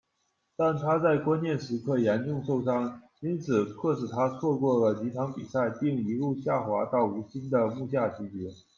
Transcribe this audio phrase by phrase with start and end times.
[0.57, 8.49] 但他在关键时刻严重受伤，因此迫使他错过了几场比赛，并一路下滑到无薪的幕下级别。